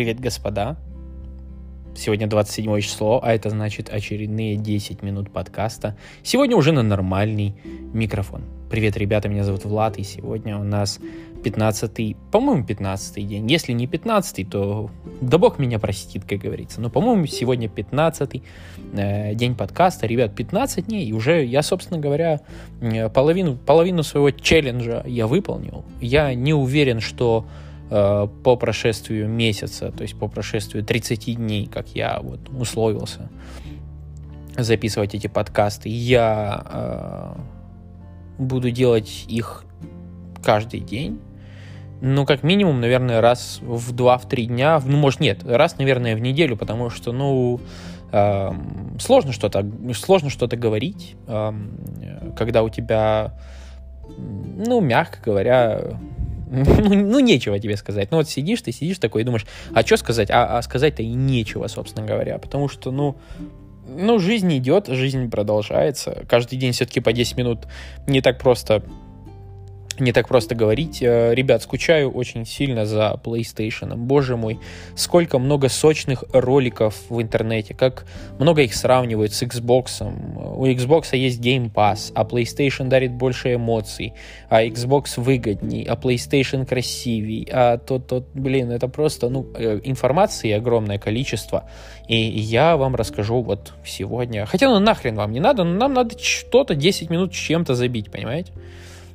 Привет, 0.00 0.18
господа. 0.18 0.78
Сегодня 1.94 2.26
27 2.26 2.80
число, 2.80 3.20
а 3.22 3.34
это 3.34 3.50
значит 3.50 3.90
очередные 3.90 4.56
10 4.56 5.02
минут 5.02 5.30
подкаста. 5.30 5.94
Сегодня 6.22 6.56
уже 6.56 6.72
на 6.72 6.82
нормальный 6.82 7.54
микрофон. 7.92 8.44
Привет, 8.70 8.96
ребята, 8.96 9.28
меня 9.28 9.44
зовут 9.44 9.66
Влад, 9.66 9.98
и 9.98 10.02
сегодня 10.02 10.56
у 10.56 10.64
нас 10.64 11.00
15 11.44 12.16
по-моему, 12.32 12.64
15 12.64 13.28
день. 13.28 13.50
Если 13.50 13.72
не 13.72 13.86
15 13.86 14.48
то 14.48 14.88
да 15.20 15.36
бог 15.36 15.58
меня 15.58 15.78
простит, 15.78 16.24
как 16.24 16.38
говорится. 16.38 16.80
Но, 16.80 16.88
по-моему, 16.88 17.26
сегодня 17.26 17.68
15 17.68 18.42
э, 18.94 19.34
день 19.34 19.54
подкаста. 19.54 20.06
Ребят, 20.06 20.34
15 20.34 20.86
дней, 20.86 21.04
и 21.04 21.12
уже 21.12 21.44
я, 21.44 21.62
собственно 21.62 22.00
говоря, 22.00 22.40
э, 22.80 23.10
половину, 23.10 23.54
половину 23.54 24.02
своего 24.02 24.30
челленджа 24.30 25.04
я 25.06 25.26
выполнил. 25.26 25.84
Я 26.00 26.32
не 26.32 26.54
уверен, 26.54 27.00
что 27.00 27.44
по 27.90 28.56
прошествию 28.56 29.28
месяца, 29.28 29.90
то 29.90 30.02
есть 30.02 30.16
по 30.16 30.28
прошествию 30.28 30.84
30 30.84 31.36
дней, 31.36 31.66
как 31.66 31.88
я 31.88 32.20
вот 32.22 32.48
условился 32.48 33.28
записывать 34.56 35.14
эти 35.14 35.26
подкасты, 35.26 35.88
я 35.88 36.62
э, 36.64 37.40
буду 38.38 38.70
делать 38.70 39.24
их 39.28 39.64
каждый 40.42 40.80
день. 40.80 41.20
Ну, 42.00 42.24
как 42.24 42.42
минимум, 42.42 42.80
наверное, 42.80 43.20
раз 43.20 43.60
в 43.62 43.94
2-3 43.94 44.44
дня. 44.46 44.80
Ну, 44.84 44.96
может, 44.96 45.20
нет, 45.20 45.44
раз, 45.44 45.76
наверное, 45.78 46.16
в 46.16 46.20
неделю, 46.20 46.56
потому 46.56 46.88
что, 46.88 47.12
ну, 47.12 47.60
э, 48.12 48.50
сложно 48.98 49.32
что-то 49.32 49.66
сложно 49.94 50.30
что-то 50.30 50.56
говорить, 50.56 51.16
э, 51.26 51.52
когда 52.36 52.62
у 52.62 52.70
тебя, 52.70 53.38
ну, 54.16 54.80
мягко 54.80 55.18
говоря, 55.22 55.98
ну, 56.52 57.20
нечего 57.20 57.60
тебе 57.60 57.76
сказать. 57.76 58.10
Ну, 58.10 58.16
вот 58.16 58.28
сидишь, 58.28 58.60
ты 58.62 58.72
сидишь 58.72 58.98
такой 58.98 59.22
и 59.22 59.24
думаешь, 59.24 59.46
а 59.72 59.82
что 59.82 59.96
сказать? 59.96 60.30
А, 60.30 60.58
а 60.58 60.62
сказать-то 60.62 61.02
и 61.02 61.08
нечего, 61.08 61.68
собственно 61.68 62.04
говоря. 62.04 62.38
Потому 62.38 62.68
что, 62.68 62.90
ну, 62.90 63.16
ну, 63.86 64.18
жизнь 64.18 64.56
идет, 64.56 64.88
жизнь 64.88 65.30
продолжается. 65.30 66.24
Каждый 66.28 66.56
день 66.58 66.72
все-таки 66.72 66.98
по 67.00 67.12
10 67.12 67.36
минут 67.36 67.60
не 68.08 68.20
так 68.20 68.38
просто 68.40 68.82
не 70.00 70.12
так 70.12 70.28
просто 70.28 70.54
говорить. 70.54 71.02
Э, 71.02 71.34
ребят, 71.34 71.62
скучаю 71.62 72.10
очень 72.10 72.44
сильно 72.46 72.86
за 72.86 73.20
PlayStation. 73.22 73.96
Боже 73.96 74.36
мой, 74.36 74.58
сколько 74.94 75.38
много 75.38 75.68
сочных 75.68 76.24
роликов 76.32 76.96
в 77.08 77.20
интернете, 77.20 77.74
как 77.74 78.06
много 78.38 78.62
их 78.62 78.74
сравнивают 78.74 79.32
с 79.32 79.42
Xbox. 79.42 80.02
У 80.56 80.66
Xbox 80.66 81.16
есть 81.16 81.40
Game 81.40 81.72
Pass, 81.72 82.12
а 82.14 82.24
PlayStation 82.24 82.88
дарит 82.88 83.12
больше 83.12 83.54
эмоций, 83.54 84.14
а 84.48 84.64
Xbox 84.64 85.20
выгодней, 85.20 85.84
а 85.84 85.94
PlayStation 85.94 86.66
красивей, 86.66 87.48
а 87.52 87.78
тот, 87.78 88.06
тот, 88.06 88.28
блин, 88.34 88.70
это 88.70 88.88
просто, 88.88 89.28
ну, 89.28 89.46
э, 89.54 89.80
информации 89.84 90.52
огромное 90.52 90.98
количество. 90.98 91.68
И 92.08 92.16
я 92.16 92.76
вам 92.76 92.96
расскажу 92.96 93.40
вот 93.42 93.72
сегодня. 93.84 94.46
Хотя, 94.46 94.68
ну, 94.68 94.78
нахрен 94.80 95.14
вам 95.14 95.32
не 95.32 95.40
надо, 95.40 95.64
но 95.64 95.74
нам 95.74 95.94
надо 95.94 96.18
что-то 96.18 96.74
10 96.74 97.10
минут 97.10 97.32
чем-то 97.32 97.74
забить, 97.74 98.10
понимаете? 98.10 98.52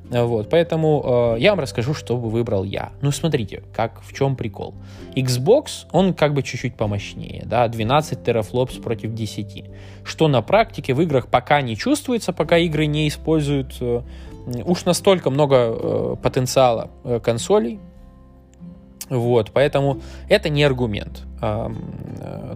Вот, 0.09 0.49
поэтому 0.49 1.35
э, 1.35 1.39
я 1.39 1.51
вам 1.51 1.59
расскажу, 1.59 1.93
что 1.93 2.15
бы 2.17 2.29
выбрал 2.29 2.63
я. 2.63 2.91
Ну, 3.01 3.11
смотрите, 3.11 3.63
как, 3.73 4.01
в 4.03 4.13
чем 4.13 4.35
прикол. 4.35 4.75
Xbox, 5.15 5.87
он 5.91 6.13
как 6.13 6.33
бы 6.33 6.43
чуть-чуть 6.43 6.75
помощнее, 6.75 7.43
да, 7.45 7.67
12 7.67 8.23
терафлопс 8.23 8.75
против 8.75 9.13
10. 9.13 9.65
Что 10.03 10.27
на 10.27 10.41
практике 10.41 10.93
в 10.93 11.01
играх 11.01 11.27
пока 11.27 11.61
не 11.61 11.75
чувствуется, 11.75 12.33
пока 12.33 12.57
игры 12.57 12.85
не 12.85 13.07
используют 13.07 13.77
э, 13.81 14.01
уж 14.65 14.85
настолько 14.85 15.29
много 15.29 15.55
э, 15.55 16.15
потенциала 16.21 16.91
э, 17.03 17.19
консолей, 17.19 17.79
вот, 19.09 19.51
поэтому 19.51 20.01
это 20.29 20.49
не 20.49 20.63
аргумент. 20.63 21.23
Э, 21.41 21.69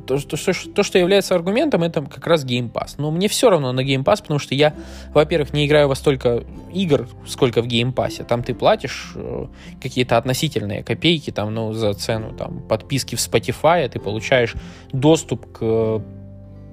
то, 0.07 0.17
что, 0.17 0.35
то, 0.73 0.83
что 0.83 0.97
является 0.97 1.35
аргументом, 1.35 1.83
это 1.83 2.01
как 2.01 2.25
раз 2.25 2.43
Game 2.43 2.71
Pass. 2.71 2.95
Но 2.97 3.11
мне 3.11 3.27
все 3.27 3.49
равно 3.49 3.71
на 3.71 3.81
Game 3.81 4.03
Pass, 4.03 4.21
потому 4.21 4.39
что 4.39 4.55
я, 4.55 4.73
во-первых, 5.13 5.53
не 5.53 5.67
играю 5.67 5.87
во 5.87 5.95
столько 5.95 6.43
игр, 6.73 7.07
сколько 7.27 7.61
в 7.61 7.67
Game 7.67 7.93
Pass. 7.93 8.23
Там 8.23 8.41
ты 8.43 8.55
платишь 8.55 9.11
э, 9.15 9.45
какие-то 9.81 10.17
относительные 10.17 10.83
копейки 10.83 11.29
там, 11.29 11.53
ну, 11.53 11.73
за 11.73 11.93
цену 11.93 12.33
там, 12.35 12.61
подписки 12.67 13.15
в 13.15 13.19
Spotify, 13.19 13.87
ты 13.87 13.99
получаешь 13.99 14.55
доступ 14.91 15.51
к 15.51 16.01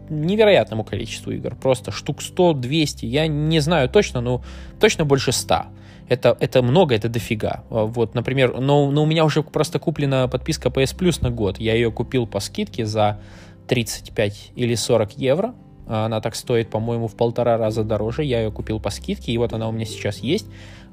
невероятному 0.08 0.84
количеству 0.84 1.32
игр. 1.32 1.54
Просто 1.54 1.90
штук 1.90 2.22
100, 2.22 2.54
200, 2.54 3.04
я 3.04 3.26
не 3.26 3.60
знаю 3.60 3.90
точно, 3.90 4.20
но 4.22 4.42
точно 4.80 5.04
больше 5.04 5.32
100 5.32 5.66
это, 6.08 6.36
это 6.40 6.62
много, 6.62 6.94
это 6.94 7.08
дофига. 7.08 7.64
А, 7.70 7.84
вот, 7.84 8.14
например, 8.14 8.58
но, 8.60 8.90
но 8.90 9.02
у 9.02 9.06
меня 9.06 9.24
уже 9.24 9.42
просто 9.42 9.78
куплена 9.78 10.28
подписка 10.28 10.68
PS 10.68 10.96
Plus 10.96 11.22
на 11.22 11.30
год. 11.30 11.58
Я 11.58 11.74
ее 11.74 11.90
купил 11.90 12.26
по 12.26 12.40
скидке 12.40 12.86
за 12.86 13.20
35 13.68 14.52
или 14.54 14.74
40 14.74 15.18
евро. 15.18 15.54
А, 15.86 16.06
она 16.06 16.20
так 16.20 16.34
стоит, 16.34 16.70
по-моему, 16.70 17.08
в 17.08 17.16
полтора 17.16 17.56
раза 17.58 17.84
дороже. 17.84 18.24
Я 18.24 18.42
ее 18.42 18.50
купил 18.50 18.80
по 18.80 18.90
скидке, 18.90 19.32
и 19.32 19.38
вот 19.38 19.52
она 19.52 19.68
у 19.68 19.72
меня 19.72 19.84
сейчас 19.84 20.18
есть. 20.18 20.46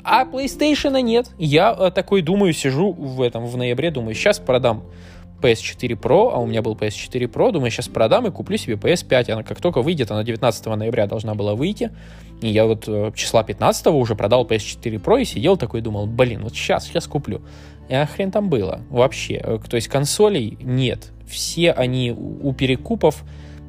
А 0.04 0.26
PlayStation 0.26 1.00
нет. 1.02 1.30
Я 1.38 1.70
а, 1.72 1.92
такой 1.92 2.22
думаю, 2.22 2.54
сижу 2.54 2.92
в 2.92 3.22
этом 3.22 3.46
в 3.46 3.56
ноябре, 3.56 3.92
думаю, 3.92 4.16
сейчас 4.16 4.40
продам 4.40 4.84
PS4 5.44 6.00
Pro, 6.00 6.32
а 6.34 6.40
у 6.40 6.46
меня 6.46 6.62
был 6.62 6.76
PS4 6.76 7.30
Pro, 7.32 7.52
думаю, 7.52 7.70
сейчас 7.70 7.88
продам 7.88 8.28
и 8.28 8.32
куплю 8.32 8.58
себе 8.58 8.76
PS5. 8.76 9.32
Она 9.32 9.44
как 9.44 9.60
только 9.60 9.82
выйдет, 9.82 10.12
она 10.12 10.24
19 10.24 10.66
ноября 10.66 11.08
должна 11.08 11.36
была 11.36 11.56
выйти. 11.56 11.92
И 12.42 12.48
я 12.48 12.66
вот 12.66 12.86
э, 12.88 13.12
числа 13.16 13.44
15 13.44 13.88
уже 13.88 14.16
продал 14.16 14.46
PS4 14.46 15.02
Pro 15.02 15.22
и 15.22 15.26
сидел 15.26 15.58
такой 15.58 15.82
думал, 15.82 16.08
блин, 16.08 16.42
вот 16.44 16.54
сейчас, 16.54 16.86
сейчас 16.86 17.08
куплю. 17.08 17.42
И 17.90 17.94
а 17.94 18.06
хрен 18.06 18.32
там 18.32 18.50
было 18.50 18.82
вообще. 18.90 19.36
Э, 19.36 19.60
то 19.70 19.76
есть 19.76 19.88
консолей 19.88 20.58
нет. 20.62 21.12
Все 21.28 21.72
они 21.72 22.12
у 22.12 22.54
перекупов 22.54 23.24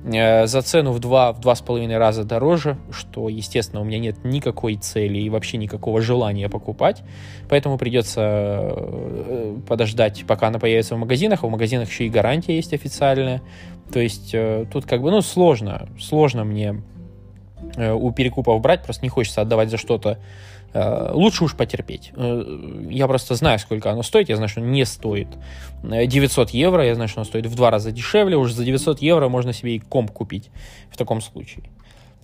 за 0.04 0.62
цену 0.62 0.92
в 0.92 0.98
два, 0.98 1.32
в 1.32 1.40
два 1.40 1.54
с 1.54 1.62
половиной 1.62 1.96
раза 1.96 2.24
дороже, 2.24 2.76
что, 2.90 3.30
естественно, 3.30 3.80
у 3.80 3.84
меня 3.84 3.98
нет 3.98 4.22
никакой 4.22 4.76
цели 4.76 5.18
и 5.18 5.30
вообще 5.30 5.56
никакого 5.56 6.02
желания 6.02 6.50
покупать, 6.50 7.02
поэтому 7.48 7.78
придется 7.78 8.20
э, 8.22 9.56
подождать, 9.66 10.24
пока 10.26 10.48
она 10.48 10.58
появится 10.58 10.94
в 10.94 10.98
магазинах, 10.98 11.42
а 11.42 11.46
в 11.46 11.50
магазинах 11.50 11.88
еще 11.88 12.04
и 12.06 12.10
гарантия 12.10 12.54
есть 12.54 12.74
официальная, 12.74 13.40
то 13.92 13.98
есть 13.98 14.34
э, 14.34 14.66
тут 14.70 14.84
как 14.84 15.00
бы, 15.00 15.10
ну, 15.10 15.22
сложно, 15.22 15.88
сложно 15.98 16.44
мне 16.44 16.82
у 17.76 18.12
перекупов 18.12 18.60
брать, 18.60 18.82
просто 18.82 19.02
не 19.02 19.08
хочется 19.08 19.40
отдавать 19.40 19.70
за 19.70 19.76
что-то 19.76 20.18
Э, 20.74 21.12
лучше 21.12 21.44
уж 21.44 21.54
потерпеть. 21.54 22.12
Э, 22.16 22.88
я 22.90 23.06
просто 23.06 23.36
знаю, 23.36 23.60
сколько 23.60 23.92
оно 23.92 24.02
стоит. 24.02 24.28
Я 24.28 24.36
знаю, 24.36 24.48
что 24.48 24.60
не 24.60 24.84
стоит 24.84 25.28
900 25.82 26.50
евро. 26.50 26.84
Я 26.84 26.96
знаю, 26.96 27.08
что 27.08 27.20
оно 27.20 27.24
стоит 27.24 27.46
в 27.46 27.54
два 27.54 27.70
раза 27.70 27.92
дешевле. 27.92 28.36
Уже 28.36 28.54
за 28.54 28.64
900 28.64 29.00
евро 29.00 29.28
можно 29.28 29.52
себе 29.52 29.76
и 29.76 29.78
комп 29.78 30.10
купить 30.10 30.50
в 30.90 30.96
таком 30.96 31.20
случае. 31.20 31.64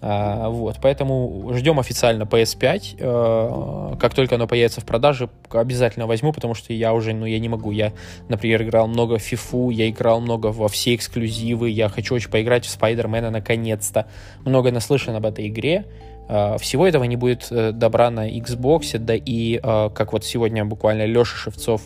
А, 0.03 0.49
вот, 0.49 0.79
поэтому 0.81 1.53
ждем 1.55 1.79
официально 1.79 2.23
PS5. 2.23 2.97
А, 3.01 3.97
как 3.97 4.15
только 4.15 4.37
оно 4.37 4.47
появится 4.47 4.81
в 4.81 4.85
продаже, 4.85 5.29
обязательно 5.51 6.07
возьму, 6.07 6.33
потому 6.33 6.55
что 6.55 6.73
я 6.73 6.95
уже, 6.95 7.13
ну, 7.13 7.27
я 7.27 7.39
не 7.39 7.49
могу. 7.49 7.71
Я, 7.71 7.93
например, 8.29 8.63
играл 8.63 8.89
много 8.89 9.19
в 9.19 9.33
FIFA, 9.33 9.73
я 9.73 9.91
играл 9.91 10.21
много 10.21 10.49
во 10.49 10.69
все 10.69 10.95
эксклюзивы, 10.95 11.69
я 11.71 11.89
хочу 11.89 12.15
очень 12.15 12.31
поиграть 12.31 12.65
в 12.65 12.71
Спайдермена 12.71 13.31
наконец-то. 13.31 14.07
Много 14.45 14.73
наслышан 14.73 15.15
об 15.17 15.27
этой 15.27 15.49
игре. 15.49 15.85
А, 16.29 16.57
всего 16.57 16.87
этого 16.87 17.05
не 17.05 17.17
будет 17.17 17.49
э, 17.51 17.73
добра 17.73 18.11
на 18.11 18.31
Xbox, 18.31 18.97
да 18.99 19.15
и, 19.15 19.59
как 19.59 20.13
вот 20.13 20.25
сегодня 20.25 20.65
буквально 20.65 21.05
Леша 21.05 21.37
Шевцов, 21.37 21.83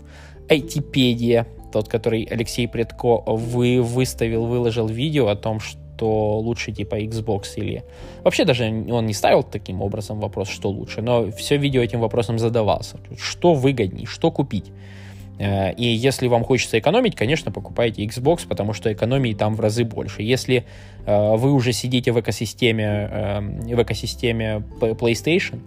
айтипедия, 0.49 1.47
тот, 1.73 1.89
который 1.89 2.29
Алексей 2.31 2.69
Предко 2.69 3.23
вы 3.27 3.83
выставил, 3.83 4.47
выложил 4.47 4.87
видео 4.87 5.27
о 5.29 5.35
том, 5.35 5.59
что 5.59 5.84
лучше 6.03 6.73
типа 6.73 7.01
Xbox 7.01 7.45
или... 7.57 7.85
Вообще 8.23 8.45
даже 8.45 8.65
он 8.65 9.07
не 9.07 9.13
ставил 9.13 9.43
таким 9.43 9.83
образом 9.83 10.21
вопрос, 10.21 10.49
что 10.49 10.71
лучше, 10.71 11.03
но 11.03 11.31
все 11.31 11.57
видео 11.57 11.83
этим 11.83 12.01
вопросом 12.01 12.39
задавался. 12.39 12.99
Что 13.19 13.55
выгоднее, 13.55 14.07
что 14.07 14.31
купить. 14.31 14.73
Э, 15.39 15.73
и 15.75 15.85
если 15.85 16.29
вам 16.29 16.45
хочется 16.45 16.79
экономить, 16.79 17.17
конечно, 17.17 17.51
покупайте 17.51 18.05
Xbox, 18.05 18.47
потому 18.49 18.73
что 18.73 18.93
экономии 18.93 19.35
там 19.35 19.55
в 19.55 19.61
разы 19.61 19.85
больше. 19.85 20.23
Если 20.23 20.65
э, 21.07 21.37
вы 21.37 21.53
уже 21.53 21.73
сидите 21.73 22.13
в 22.13 22.21
экосистеме, 22.21 22.85
э, 22.85 23.41
в 23.41 23.83
экосистеме 23.83 24.63
PlayStation 24.81 25.61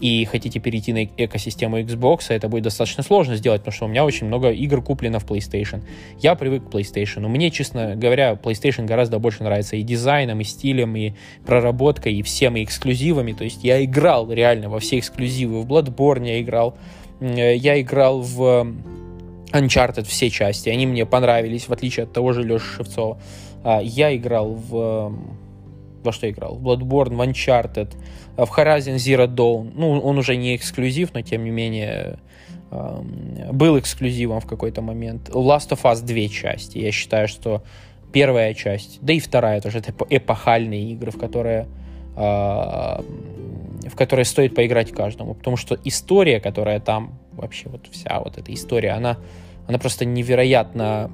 и 0.00 0.24
хотите 0.24 0.60
перейти 0.60 0.92
на 0.92 1.04
экосистему 1.04 1.80
Xbox, 1.80 2.26
это 2.28 2.48
будет 2.48 2.64
достаточно 2.64 3.02
сложно 3.02 3.36
сделать, 3.36 3.62
потому 3.62 3.74
что 3.74 3.84
у 3.86 3.88
меня 3.88 4.04
очень 4.04 4.26
много 4.26 4.50
игр 4.50 4.80
куплено 4.82 5.18
в 5.18 5.26
PlayStation. 5.26 5.82
Я 6.20 6.34
привык 6.34 6.68
к 6.68 6.74
PlayStation. 6.74 7.26
Мне, 7.26 7.50
честно 7.50 7.96
говоря, 7.96 8.38
PlayStation 8.40 8.86
гораздо 8.86 9.18
больше 9.18 9.42
нравится 9.42 9.76
и 9.76 9.82
дизайном, 9.82 10.40
и 10.40 10.44
стилем, 10.44 10.94
и 10.96 11.12
проработкой, 11.44 12.14
и 12.14 12.22
всеми 12.22 12.62
эксклюзивами. 12.62 13.32
То 13.32 13.44
есть 13.44 13.64
я 13.64 13.84
играл 13.84 14.30
реально 14.30 14.68
во 14.68 14.78
все 14.78 14.98
эксклюзивы. 14.98 15.62
В 15.62 15.66
Bloodborne 15.66 16.26
я 16.26 16.40
играл, 16.40 16.76
я 17.20 17.80
играл 17.80 18.20
в 18.20 18.74
Uncharted 19.52 20.04
все 20.04 20.30
части, 20.30 20.68
они 20.68 20.86
мне 20.86 21.06
понравились, 21.06 21.68
в 21.68 21.72
отличие 21.72 22.04
от 22.04 22.12
того 22.12 22.32
же 22.32 22.42
Леши 22.42 22.76
Шевцова. 22.76 23.18
А, 23.64 23.80
я 23.82 24.14
играл 24.14 24.54
в... 24.54 25.14
Во 26.02 26.12
что 26.12 26.28
играл? 26.30 26.54
В 26.56 26.66
Bloodborne, 26.66 27.16
в 27.16 27.20
Uncharted, 27.20 27.94
в 28.36 28.58
Horizon 28.58 28.96
Zero 28.96 29.26
Dawn. 29.26 29.72
Ну, 29.74 30.00
он 30.00 30.18
уже 30.18 30.36
не 30.36 30.56
эксклюзив, 30.56 31.14
но 31.14 31.22
тем 31.22 31.44
не 31.44 31.50
менее 31.50 32.18
был 33.52 33.78
эксклюзивом 33.78 34.40
в 34.40 34.46
какой-то 34.46 34.82
момент. 34.82 35.30
Last 35.30 35.70
of 35.70 35.82
Us 35.82 36.04
две 36.04 36.28
части. 36.28 36.78
Я 36.78 36.92
считаю, 36.92 37.26
что 37.26 37.62
первая 38.12 38.54
часть, 38.54 38.98
да 39.00 39.12
и 39.12 39.20
вторая 39.20 39.60
тоже, 39.60 39.78
это 39.78 39.94
эпохальные 40.10 40.92
игры, 40.92 41.10
в 41.10 41.18
которые 41.18 41.66
а, 42.20 43.04
в 43.86 43.94
которые 43.94 44.24
стоит 44.24 44.54
поиграть 44.54 44.92
каждому, 44.92 45.34
потому 45.34 45.56
что 45.56 45.78
история, 45.84 46.40
которая 46.40 46.80
там 46.80 47.18
вообще 47.32 47.68
вот 47.68 47.86
вся 47.92 48.18
вот 48.18 48.36
эта 48.36 48.52
история, 48.52 48.90
она, 48.90 49.18
она 49.68 49.78
просто 49.78 50.04
невероятно 50.04 51.12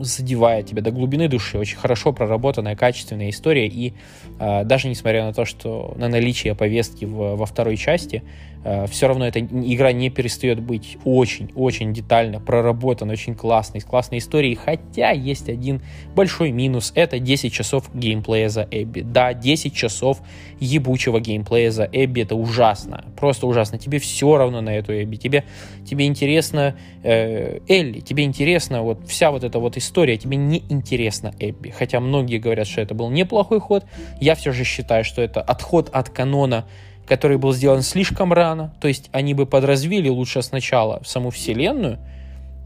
задевает 0.00 0.66
тебя 0.66 0.82
до 0.82 0.90
глубины 0.90 1.28
души, 1.28 1.58
очень 1.58 1.76
хорошо 1.76 2.12
проработанная, 2.12 2.76
качественная 2.76 3.30
история, 3.30 3.66
и 3.66 3.94
э, 4.38 4.64
даже 4.64 4.88
несмотря 4.88 5.24
на 5.24 5.32
то, 5.32 5.44
что 5.44 5.94
на 5.96 6.08
наличие 6.08 6.54
повестки 6.54 7.04
в, 7.04 7.36
во 7.36 7.46
второй 7.46 7.76
части, 7.76 8.22
э, 8.64 8.86
все 8.86 9.08
равно 9.08 9.26
эта 9.26 9.40
игра 9.40 9.92
не 9.92 10.10
перестает 10.10 10.60
быть 10.60 10.96
очень-очень 11.04 11.92
детально 11.92 12.40
проработана, 12.40 13.12
очень 13.12 13.34
классной, 13.34 13.80
с 13.80 13.84
классной 13.84 14.18
историей, 14.18 14.54
хотя 14.54 15.10
есть 15.10 15.48
один 15.48 15.82
большой 16.14 16.50
минус, 16.50 16.92
это 16.94 17.18
10 17.18 17.52
часов 17.52 17.94
геймплея 17.94 18.48
за 18.48 18.66
Эбби. 18.70 19.00
Да, 19.00 19.34
10 19.34 19.74
часов 19.74 20.20
ебучего 20.60 21.20
геймплея 21.20 21.70
за 21.70 21.88
Эбби, 21.90 22.22
это 22.22 22.34
ужасно, 22.34 23.04
просто 23.18 23.46
ужасно, 23.46 23.78
тебе 23.78 23.98
все 23.98 24.36
равно 24.36 24.60
на 24.60 24.70
эту 24.70 24.92
Эбби, 24.92 25.16
тебе, 25.16 25.44
тебе 25.88 26.06
интересно 26.06 26.76
э, 27.02 27.60
Элли, 27.68 28.00
тебе 28.00 28.24
интересно 28.24 28.82
вот 28.82 29.06
вся 29.06 29.30
вот 29.30 29.44
эта 29.44 29.58
вот 29.58 29.76
история, 29.76 29.83
тебе 30.16 30.36
не 30.36 30.62
интересна 30.68 31.34
Эбби, 31.38 31.70
хотя 31.70 32.00
многие 32.00 32.38
говорят, 32.38 32.66
что 32.66 32.80
это 32.80 32.94
был 32.94 33.10
неплохой 33.10 33.60
ход, 33.60 33.84
я 34.20 34.34
все 34.34 34.52
же 34.52 34.64
считаю, 34.64 35.04
что 35.04 35.22
это 35.22 35.40
отход 35.40 35.90
от 35.92 36.10
канона 36.10 36.66
который 37.06 37.36
был 37.36 37.52
сделан 37.52 37.82
слишком 37.82 38.32
рано, 38.32 38.74
то 38.80 38.88
есть 38.88 39.10
они 39.12 39.34
бы 39.34 39.46
подразвили 39.46 40.08
лучше 40.08 40.42
сначала 40.42 41.02
саму 41.04 41.30
вселенную, 41.30 41.98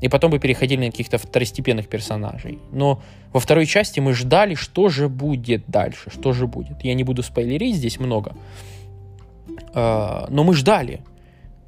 и 0.01 0.09
потом 0.09 0.31
бы 0.31 0.39
переходили 0.39 0.87
на 0.87 0.91
каких-то 0.93 1.19
второстепенных 1.19 1.89
персонажей. 1.89 2.61
Но 2.71 3.03
во 3.33 3.41
второй 3.41 3.67
части 3.67 3.99
мы 3.99 4.15
ждали, 4.15 4.55
что 4.55 4.89
же 4.89 5.09
будет 5.09 5.65
дальше, 5.67 6.11
что 6.11 6.33
же 6.33 6.47
будет. 6.47 6.85
Я 6.85 6.95
не 6.95 7.03
буду 7.03 7.23
спойлерить, 7.25 7.75
здесь 7.75 7.99
много. 7.99 8.37
А, 9.75 10.27
но 10.31 10.45
мы 10.45 10.55
ждали. 10.55 11.01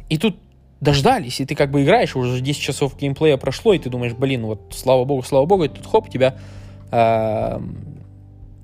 И 0.08 0.16
тут 0.16 0.36
дождались, 0.80 1.40
и 1.40 1.44
ты 1.44 1.54
как 1.54 1.70
бы 1.70 1.82
играешь, 1.82 2.16
уже 2.16 2.40
10 2.40 2.60
часов 2.60 2.96
геймплея 2.98 3.36
прошло, 3.36 3.74
и 3.74 3.78
ты 3.78 3.90
думаешь, 3.90 4.14
блин, 4.14 4.46
вот 4.46 4.74
слава 4.74 5.04
богу, 5.04 5.22
слава 5.22 5.46
богу, 5.46 5.64
и 5.64 5.68
тут 5.68 5.86
хоп, 5.86 6.08
тебя 6.08 6.36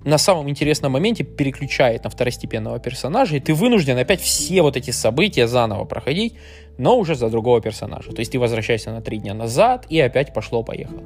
на 0.07 0.19
самом 0.19 0.49
интересном 0.49 0.93
моменте 0.93 1.25
переключает 1.25 2.05
на 2.05 2.11
второстепенного 2.11 2.79
персонажа, 2.79 3.37
и 3.37 3.41
ты 3.41 3.53
вынужден 3.55 3.99
опять 3.99 4.21
все 4.21 4.63
вот 4.63 4.77
эти 4.77 4.93
события 4.93 5.49
заново 5.49 5.85
проходить, 5.85 6.35
но 6.79 6.99
уже 6.99 7.15
за 7.15 7.29
другого 7.29 7.61
персонажа. 7.61 8.13
То 8.13 8.21
есть 8.21 8.33
ты 8.33 8.39
возвращаешься 8.39 8.93
на 8.93 9.01
три 9.01 9.19
дня 9.19 9.35
назад, 9.35 9.87
и 9.89 10.01
опять 10.01 10.33
пошло-поехало. 10.33 11.03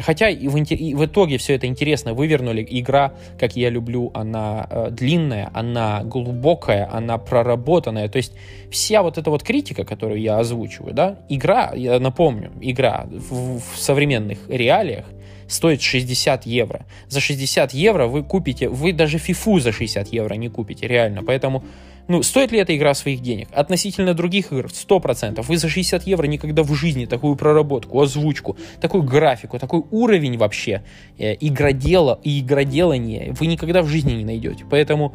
Хотя 0.00 0.30
и 0.30 0.48
в, 0.48 0.56
и 0.56 0.94
в 0.94 1.04
итоге 1.04 1.36
все 1.36 1.54
это 1.54 1.66
интересно 1.66 2.14
вывернули. 2.14 2.66
Игра, 2.70 3.12
как 3.38 3.56
я 3.56 3.68
люблю, 3.68 4.10
она 4.14 4.66
э, 4.70 4.88
длинная, 4.90 5.50
она 5.52 6.02
глубокая, 6.02 6.88
она 6.90 7.18
проработанная. 7.18 8.08
То 8.08 8.16
есть 8.16 8.32
вся 8.70 9.02
вот 9.02 9.18
эта 9.18 9.28
вот 9.30 9.42
критика, 9.42 9.84
которую 9.84 10.18
я 10.18 10.38
озвучиваю, 10.38 10.94
да, 10.94 11.18
игра, 11.28 11.72
я 11.74 12.00
напомню, 12.00 12.52
игра 12.62 13.06
в, 13.10 13.58
в 13.58 13.76
современных 13.76 14.48
реалиях 14.48 15.04
стоит 15.46 15.82
60 15.82 16.46
евро. 16.46 16.86
За 17.08 17.20
60 17.20 17.74
евро 17.74 18.06
вы 18.06 18.22
купите, 18.22 18.70
вы 18.70 18.94
даже 18.94 19.18
фифу 19.18 19.58
за 19.60 19.72
60 19.72 20.08
евро 20.08 20.34
не 20.34 20.48
купите, 20.48 20.88
реально. 20.88 21.22
Поэтому, 21.22 21.64
ну, 22.08 22.22
стоит 22.22 22.52
ли 22.52 22.58
эта 22.58 22.76
игра 22.76 22.94
своих 22.94 23.20
денег? 23.20 23.48
Относительно 23.52 24.14
других 24.14 24.52
игр, 24.52 24.66
100%. 24.66 25.42
Вы 25.42 25.56
за 25.56 25.68
60 25.68 26.06
евро 26.06 26.26
никогда 26.26 26.62
в 26.62 26.74
жизни 26.74 27.06
такую 27.06 27.36
проработку, 27.36 28.00
озвучку, 28.00 28.56
такую 28.80 29.02
графику, 29.02 29.58
такой 29.58 29.84
уровень 29.90 30.36
вообще 30.36 30.82
э, 31.18 31.34
игродела 31.40 32.18
и 32.22 32.40
игроделания 32.40 33.34
вы 33.38 33.46
никогда 33.46 33.82
в 33.82 33.86
жизни 33.86 34.12
не 34.12 34.24
найдете. 34.24 34.64
Поэтому 34.68 35.14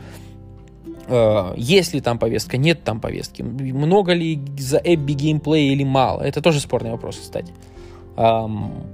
Uh, 1.09 1.53
есть 1.55 1.93
ли 1.93 2.01
там 2.01 2.19
повестка, 2.19 2.57
нет 2.57 2.83
там 2.83 2.99
повестки, 2.99 3.41
много 3.41 4.11
ли 4.11 4.41
за 4.57 4.81
Эбби 4.83 5.13
геймплея 5.13 5.71
или 5.71 5.85
мало, 5.85 6.21
это 6.21 6.41
тоже 6.41 6.59
спорный 6.59 6.91
вопрос, 6.91 7.15
кстати. 7.15 7.53
Um, 8.17 8.85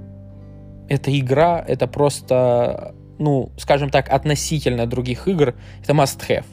эта 0.88 1.18
игра, 1.18 1.64
это 1.66 1.88
просто, 1.88 2.94
ну, 3.18 3.50
скажем 3.56 3.90
так, 3.90 4.10
относительно 4.10 4.86
других 4.86 5.26
игр, 5.26 5.54
это 5.82 5.92
must-have. 5.92 6.44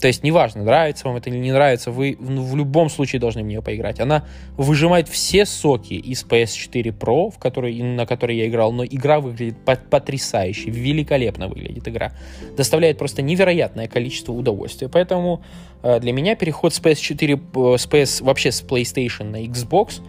То 0.00 0.08
есть, 0.08 0.22
неважно, 0.22 0.62
нравится 0.62 1.06
вам 1.08 1.16
это 1.16 1.30
или 1.30 1.38
не 1.38 1.52
нравится, 1.52 1.90
вы 1.90 2.16
ну, 2.20 2.42
в 2.42 2.54
любом 2.56 2.90
случае 2.90 3.20
должны 3.20 3.42
в 3.42 3.46
нее 3.46 3.62
поиграть. 3.62 3.98
Она 3.98 4.24
выжимает 4.56 5.08
все 5.08 5.46
соки 5.46 5.94
из 5.94 6.24
PS4 6.24 6.96
Pro, 6.96 7.30
в 7.30 7.38
который, 7.38 7.80
на 7.82 8.04
который 8.04 8.36
я 8.36 8.46
играл, 8.46 8.72
но 8.72 8.84
игра 8.84 9.20
выглядит 9.20 9.56
потрясающе, 9.64 10.70
великолепно 10.70 11.48
выглядит 11.48 11.88
игра. 11.88 12.12
Доставляет 12.56 12.98
просто 12.98 13.22
невероятное 13.22 13.88
количество 13.88 14.32
удовольствия. 14.32 14.88
Поэтому 14.88 15.42
э, 15.82 15.98
для 16.00 16.12
меня 16.12 16.36
переход 16.36 16.74
с 16.74 16.80
PS4, 16.80 17.74
э, 17.74 17.78
с 17.78 17.88
PS, 17.88 18.22
вообще 18.22 18.52
с 18.52 18.62
PlayStation 18.62 19.30
на 19.30 19.44
Xbox 19.44 20.02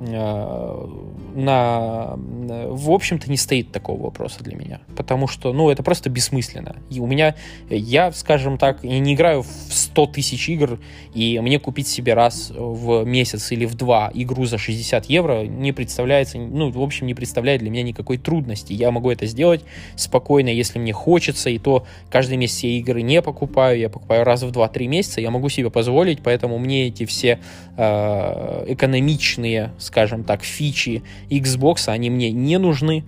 на, 0.00 2.16
в 2.16 2.90
общем-то, 2.90 3.30
не 3.30 3.36
стоит 3.36 3.72
такого 3.72 4.04
вопроса 4.04 4.42
для 4.42 4.56
меня. 4.56 4.80
Потому 4.96 5.26
что, 5.26 5.52
ну, 5.52 5.70
это 5.70 5.82
просто 5.82 6.10
бессмысленно. 6.10 6.76
И 6.90 7.00
у 7.00 7.06
меня, 7.06 7.34
я, 7.68 8.12
скажем 8.12 8.58
так, 8.58 8.82
я 8.82 8.98
не 8.98 9.14
играю 9.14 9.42
в 9.42 9.48
100 9.70 10.06
тысяч 10.06 10.48
игр, 10.48 10.78
и 11.14 11.38
мне 11.40 11.58
купить 11.58 11.88
себе 11.88 12.14
раз 12.14 12.52
в 12.54 13.04
месяц 13.04 13.52
или 13.52 13.64
в 13.64 13.74
два 13.74 14.10
игру 14.14 14.44
за 14.44 14.58
60 14.58 15.06
евро 15.06 15.42
не 15.42 15.72
представляется, 15.72 16.38
ну, 16.38 16.70
в 16.70 16.80
общем, 16.80 17.06
не 17.06 17.14
представляет 17.14 17.60
для 17.60 17.70
меня 17.70 17.82
никакой 17.82 18.18
трудности. 18.18 18.72
Я 18.72 18.90
могу 18.90 19.10
это 19.10 19.26
сделать 19.26 19.64
спокойно, 19.96 20.48
если 20.48 20.78
мне 20.78 20.92
хочется, 20.92 21.50
и 21.50 21.58
то 21.58 21.86
каждый 22.10 22.36
месяц 22.36 22.64
я 22.64 22.70
игры 22.70 23.02
не 23.02 23.22
покупаю, 23.22 23.78
я 23.78 23.88
покупаю 23.88 24.24
раз 24.24 24.42
в 24.42 24.50
2-3 24.50 24.86
месяца, 24.86 25.20
я 25.20 25.30
могу 25.30 25.48
себе 25.48 25.70
позволить, 25.70 26.20
поэтому 26.22 26.58
мне 26.58 26.88
эти 26.88 27.06
все 27.06 27.40
э, 27.76 28.64
экономичные, 28.68 29.72
скажем 29.84 30.24
так, 30.24 30.42
фичи 30.42 31.02
Xbox, 31.30 31.88
они 31.88 32.10
мне 32.10 32.30
не 32.30 32.58
нужны. 32.58 33.04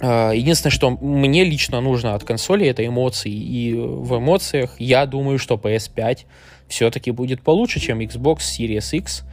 А, 0.00 0.32
единственное, 0.32 0.72
что 0.72 0.90
мне 0.90 1.44
лично 1.44 1.80
нужно 1.80 2.14
от 2.14 2.24
консоли, 2.24 2.66
это 2.66 2.86
эмоции. 2.86 3.32
И 3.32 3.74
в 3.74 4.18
эмоциях 4.18 4.76
я 4.78 5.06
думаю, 5.06 5.38
что 5.38 5.54
PS5 5.56 6.20
все-таки 6.68 7.10
будет 7.10 7.42
получше, 7.42 7.80
чем 7.80 8.00
Xbox 8.00 8.38
Series 8.38 8.96
X. 8.96 9.24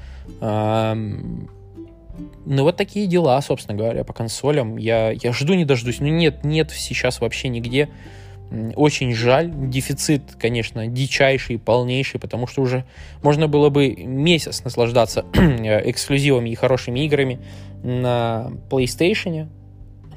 Ну, 2.46 2.64
вот 2.64 2.78
такие 2.78 3.08
дела, 3.08 3.42
собственно 3.42 3.78
говоря, 3.78 4.04
по 4.04 4.14
консолям. 4.14 4.78
Я, 4.78 5.12
я 5.12 5.34
жду, 5.34 5.56
не 5.56 5.66
дождусь. 5.66 6.00
Ну, 6.00 6.08
нет, 6.08 6.44
нет 6.44 6.72
сейчас 6.72 7.22
вообще 7.22 7.48
нигде 7.50 7.90
очень 8.76 9.14
жаль. 9.14 9.52
Дефицит, 9.54 10.22
конечно, 10.40 10.88
дичайший, 10.88 11.58
полнейший, 11.58 12.20
потому 12.20 12.48
что 12.48 12.62
уже 12.62 12.86
можно 13.22 13.48
было 13.48 13.70
бы 13.70 13.96
месяц 13.96 14.64
наслаждаться 14.64 15.26
эксклюзивами 15.34 16.50
и 16.50 16.56
хорошими 16.56 17.02
играми 17.06 17.40
на 17.84 18.52
PlayStation. 18.70 19.48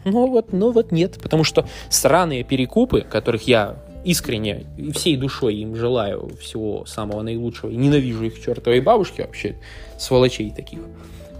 Но 0.04 0.26
вот, 0.26 0.52
но 0.52 0.70
вот 0.70 0.92
нет, 0.92 1.18
потому 1.20 1.44
что 1.44 1.66
сраные 1.88 2.44
перекупы, 2.44 3.00
которых 3.00 3.48
я 3.48 3.76
искренне 4.04 4.66
и 4.78 4.92
всей 4.92 5.16
душой 5.16 5.56
им 5.56 5.74
желаю 5.74 6.30
всего 6.40 6.86
самого 6.86 7.22
наилучшего 7.22 7.70
и 7.70 7.76
ненавижу 7.76 8.24
их 8.26 8.40
чертовой 8.40 8.80
бабушки 8.80 9.20
вообще, 9.20 9.56
сволочей 9.98 10.52
таких, 10.52 10.78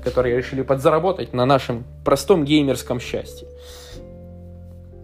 которые 0.03 0.37
решили 0.37 0.63
подзаработать 0.63 1.33
на 1.33 1.47
нашем 1.47 1.85
простом 2.05 2.45
геймерском 2.45 2.99
счастье. 2.99 3.47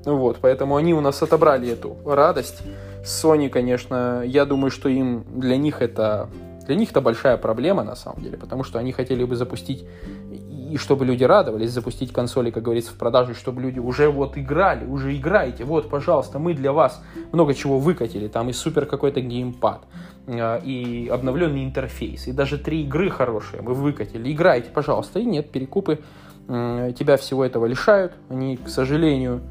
Вот, 0.05 0.39
поэтому 0.41 0.77
они 0.77 0.95
у 0.95 1.01
нас 1.01 1.23
отобрали 1.23 1.71
эту 1.71 1.97
радость. 2.05 2.63
Sony, 3.05 3.49
конечно, 3.49 4.23
я 4.25 4.45
думаю, 4.45 4.71
что 4.71 4.89
им 4.89 5.25
для 5.35 5.57
них 5.57 5.83
это 5.83 6.29
для 6.67 6.77
них 6.77 6.91
это 6.91 7.01
большая 7.01 7.37
проблема 7.37 7.83
на 7.83 7.97
самом 7.97 8.23
деле, 8.23 8.37
потому 8.37 8.63
что 8.63 8.79
они 8.79 8.93
хотели 8.93 9.25
бы 9.25 9.35
запустить 9.35 9.85
и 10.73 10.79
чтобы 10.79 11.05
люди 11.05 11.23
радовались, 11.23 11.71
запустить 11.71 12.15
консоли, 12.15 12.51
как 12.51 12.63
говорится, 12.63 12.93
в 12.93 12.95
продажу, 12.95 13.35
чтобы 13.35 13.61
люди 13.61 13.79
уже 13.79 14.09
вот 14.09 14.39
играли, 14.39 14.87
уже 14.87 15.15
играете, 15.15 15.65
вот, 15.65 15.91
пожалуйста, 15.91 16.39
мы 16.39 16.55
для 16.55 16.73
вас 16.73 17.03
много 17.31 17.53
чего 17.53 17.79
выкатили, 17.79 18.27
там 18.27 18.49
и 18.49 18.55
супер 18.55 18.87
какой-то 18.87 19.21
геймпад, 19.21 19.83
а, 20.29 20.57
и 20.57 21.09
обновленный 21.09 21.65
интерфейс, 21.65 22.27
и 22.27 22.33
даже 22.33 22.57
три 22.57 22.85
игры 22.85 23.11
хорошие 23.11 23.61
мы 23.61 23.75
выкатили, 23.75 24.33
играйте, 24.33 24.71
пожалуйста, 24.71 25.19
и 25.19 25.25
нет, 25.27 25.51
перекупы 25.51 25.99
тебя 26.49 27.19
всего 27.19 27.45
этого 27.45 27.67
лишают, 27.67 28.15
они, 28.29 28.57
к 28.57 28.69
сожалению, 28.69 29.43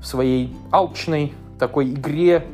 в 0.00 0.06
своей 0.06 0.52
алчной 0.70 1.32
такой 1.58 1.90
игре 1.90 2.44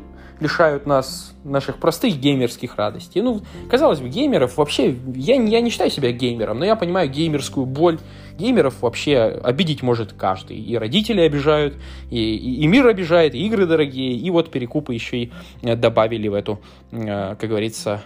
лишают 0.41 0.87
нас 0.87 1.35
наших 1.45 1.79
простых 1.79 2.19
геймерских 2.19 2.77
радостей. 2.77 3.23
Ну, 3.23 3.41
казалось 3.71 4.01
бы, 4.01 4.09
геймеров 4.09 4.57
вообще... 4.57 4.95
Я, 5.15 5.37
я 5.37 5.61
не 5.61 5.71
считаю 5.71 5.91
себя 5.91 6.13
геймером, 6.13 6.59
но 6.59 6.65
я 6.65 6.77
понимаю 6.77 7.09
геймерскую 7.09 7.65
боль. 7.65 7.99
Геймеров 8.39 8.83
вообще 8.83 9.41
обидеть 9.43 9.83
может 9.83 10.13
каждый. 10.13 10.59
И 10.59 10.77
родители 10.77 11.21
обижают, 11.23 11.75
и, 12.11 12.37
и, 12.37 12.63
и 12.63 12.67
мир 12.67 12.87
обижает, 12.87 13.35
и 13.35 13.47
игры 13.47 13.67
дорогие, 13.67 14.13
и 14.13 14.31
вот 14.31 14.51
перекупы 14.51 14.93
еще 14.93 15.17
и 15.17 15.33
добавили 15.63 16.29
в 16.29 16.35
эту, 16.35 16.61
э, 16.93 17.37
как 17.39 17.49
говорится, 17.49 18.03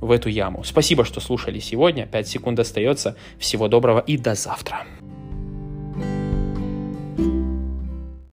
в 0.00 0.10
эту 0.10 0.28
яму. 0.28 0.64
Спасибо, 0.64 1.04
что 1.04 1.20
слушали 1.20 1.58
сегодня. 1.58 2.06
5 2.06 2.28
секунд 2.28 2.58
остается. 2.58 3.16
Всего 3.38 3.68
доброго 3.68 4.00
и 4.00 4.18
до 4.18 4.34
завтра. 4.34 4.84